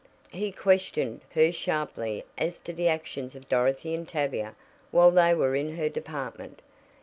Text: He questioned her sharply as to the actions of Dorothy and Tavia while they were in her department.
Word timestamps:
He 0.31 0.51
questioned 0.51 1.21
her 1.35 1.51
sharply 1.51 2.25
as 2.35 2.59
to 2.61 2.73
the 2.73 2.87
actions 2.87 3.35
of 3.35 3.47
Dorothy 3.47 3.93
and 3.93 4.07
Tavia 4.07 4.55
while 4.89 5.11
they 5.11 5.35
were 5.35 5.55
in 5.55 5.75
her 5.75 5.89
department. 5.89 6.63